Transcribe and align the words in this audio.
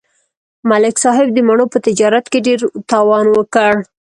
ملک 0.69 0.95
صاحب 1.03 1.27
د 1.33 1.37
مڼو 1.47 1.65
په 1.73 1.77
تجارت 1.87 2.25
کې 2.31 2.39
ډېر 2.47 2.59
تاوان 2.91 3.25
وکړ 3.31 3.73